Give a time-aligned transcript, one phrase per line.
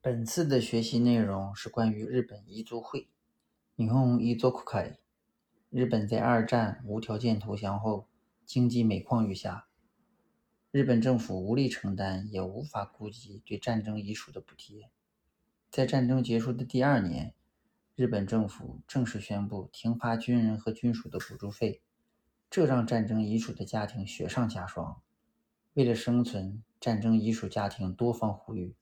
[0.00, 3.08] 本次的学习内容是关于日本遗族会。
[3.74, 4.96] 你看，伊足会。
[5.70, 8.06] 日本在二战无条件投降后，
[8.46, 9.66] 经济每况愈下，
[10.70, 14.88] 日本政府无力承担，也无法顾及对战争遗属的补贴。
[15.68, 17.34] 在战争结束的第二年，
[17.96, 21.82] 日本政府正式宣布停发军人和军属的补助费，
[22.48, 25.00] 这让战争遗属的家庭雪上加霜。
[25.74, 28.76] 为了生存，战争遗属家庭多方呼吁。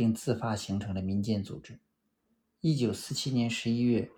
[0.00, 1.78] 并自发形成了民间组织。
[2.62, 4.10] 一九四七年十一月，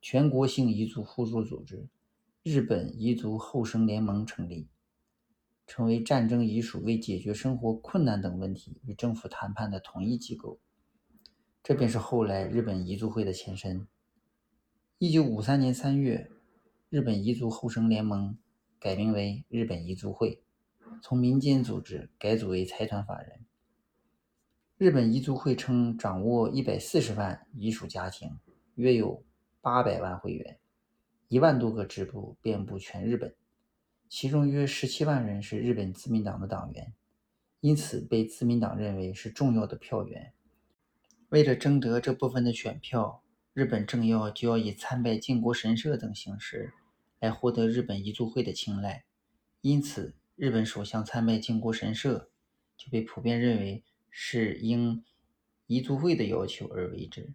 [0.00, 1.90] 全国性彝族互助组织——
[2.42, 4.70] 日本彝族后生联盟成立，
[5.66, 10.58] 成为战争遗属为解决生活困难等问题与政府谈判的统一机构。
[11.62, 13.86] 这便是后来日本彝族会的前身。
[14.96, 16.30] 一九五三年三月，
[16.88, 18.38] 日本彝族后生联盟
[18.80, 20.42] 改名为日本彝族会，
[21.02, 23.45] 从民间组织改组为财团法人。
[24.78, 28.38] 日本遗族会称掌握一百四十万遗属家庭，
[28.74, 29.24] 约有
[29.62, 30.58] 八百万会员，
[31.28, 33.34] 一万多个支部遍布全日本，
[34.10, 36.92] 其中约十七万人是日本自民党的党员，
[37.60, 40.34] 因此被自民党认为是重要的票源。
[41.30, 43.22] 为了争得这部分的选票，
[43.54, 46.74] 日本政要就要以参拜靖国神社等形式
[47.20, 49.06] 来获得日本遗族会的青睐，
[49.62, 52.28] 因此日本首相参拜靖国神社
[52.76, 53.82] 就被普遍认为。
[54.18, 55.04] 是应
[55.68, 57.34] 彝族会的要求而为之。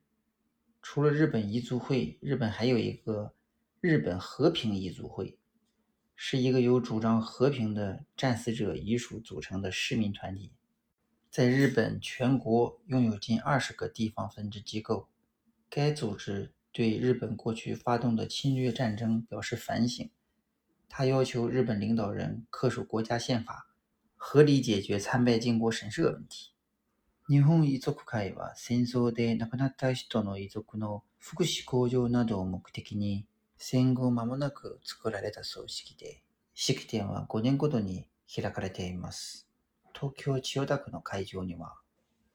[0.82, 3.34] 除了日本彝族会，日本还有一个
[3.80, 5.38] 日本和平彝族会，
[6.16, 10.52] 是一个由主张和平的战死者遗属组成的市民团体，
[11.30, 15.08] 在日本全国拥有近二十个地方分支机构。
[15.70, 20.10] 该组织对日本过去发动的侵略战争表示反省，
[20.90, 23.68] 他要求日本领导人恪守国家宪法，
[24.18, 26.50] 合理解决参拜靖国神社问题。
[27.32, 33.26] 日本遺族会は戦争で亡くなった人の遺族の福祉向上などを目的に
[33.58, 36.22] 戦後間もなく作られた葬式で、
[36.56, 39.48] 式典は5年ごとに開かれています。
[39.94, 41.78] 東京千代田区の会場には、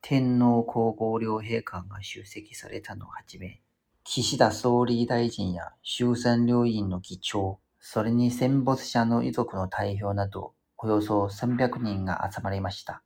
[0.01, 3.61] 天皇皇后両陛下が出席されたのをはじめ、
[4.03, 13.03] 岸田総理大臣や衆参両院の議長、それに戦没者の遺族の代表など、およそ300人が集まりました。